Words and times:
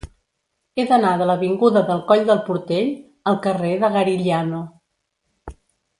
He 0.77 0.85
d'anar 0.91 1.11
de 1.21 1.27
l'avinguda 1.31 1.83
del 1.91 2.01
Coll 2.11 2.25
del 2.31 2.41
Portell 2.49 2.91
al 3.33 3.39
carrer 3.47 3.75
de 3.85 3.93
Garigliano. 3.99 4.67